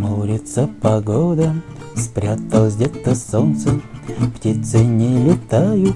[0.00, 1.52] Хмурится погода,
[1.94, 3.82] спряталось где-то солнце,
[4.34, 5.94] Птицы не летают,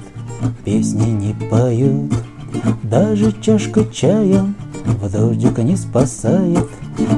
[0.63, 2.13] песни не поют.
[2.83, 4.45] Даже чашка чая
[4.85, 6.69] в дождик не спасает,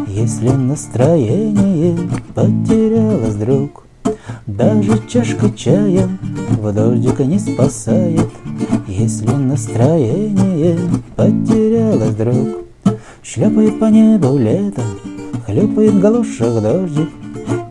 [0.06, 1.98] Если настроение
[2.36, 3.84] потерялось вдруг.
[4.46, 6.08] Даже чашка чая
[6.50, 8.30] в дождик не спасает,
[8.86, 10.78] Если настроение
[11.16, 12.64] потерялось вдруг.
[13.24, 14.82] Шляпает по небу лето,
[15.56, 17.08] хлюпает в галошах дождик,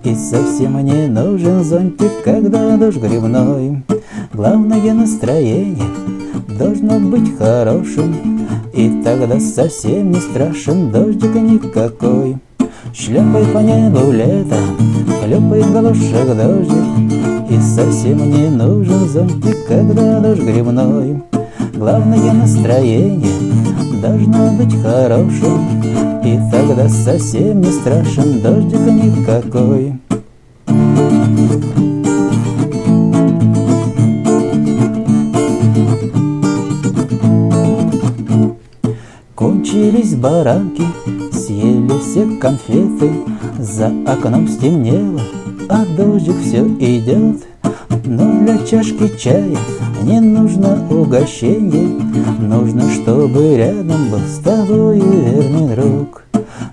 [0.04, 3.84] И совсем не нужен зонтик, когда дождь грибной.
[4.34, 5.78] Главное настроение
[6.58, 12.38] должно быть хорошим, И тогда совсем не страшен дождик никакой.
[12.92, 14.58] Шляпает по небу лето,
[15.24, 21.22] хлюпает в галошах дождик, И совсем не нужен зонтик, когда дождь грибной.
[21.76, 23.30] Главное настроение
[24.02, 25.84] должно быть хорошим,
[26.24, 29.94] И тогда совсем не страшен дождик никакой.
[39.36, 40.84] Кончились баранки,
[41.32, 43.12] съели все конфеты,
[43.60, 45.22] За окном стемнело,
[45.70, 47.44] а дождик все идет.
[48.06, 49.58] Но для чашки чая
[50.04, 51.88] не нужно угощение,
[52.40, 55.15] Нужно, чтобы рядом был с друг.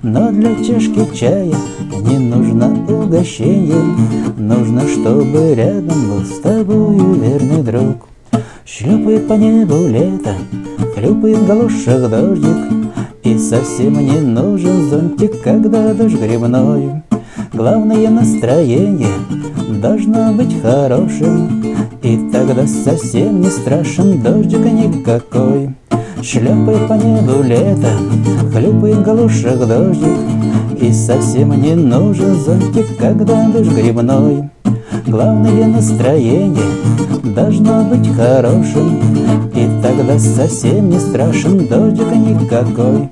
[0.03, 1.55] Но для чашки чая
[2.03, 3.85] не нужно угощение,
[4.37, 8.09] Нужно, чтобы рядом был с тобой верный друг.
[8.65, 10.35] Шлепает по небу лето,
[10.97, 12.57] хлюпает в галошах дождик,
[13.23, 17.03] И совсем не нужен зонтик, когда дождь грибной.
[17.53, 19.07] Главное настроение
[19.81, 21.65] должно быть хорошим,
[22.03, 25.77] И тогда совсем не страшен дождик никакой.
[26.23, 27.89] Шляпает по небу лето,
[28.53, 30.19] хлюпает в галошах дождик,
[30.81, 34.49] И совсем не нужен зонтик, когда дождь грибной.
[35.05, 36.63] Главное настроение
[37.25, 39.01] должно быть хорошим,
[39.53, 43.11] И тогда совсем не страшен дождик никакой.